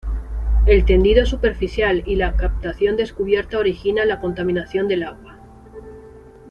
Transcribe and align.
El 0.65 0.83
tendido 0.83 1.27
superficial 1.27 2.01
y 2.07 2.15
la 2.15 2.35
captación 2.35 2.97
descubierta 2.97 3.59
origina 3.59 4.03
la 4.03 4.19
contaminación 4.19 4.87
del 4.87 5.03
agua. 5.03 5.37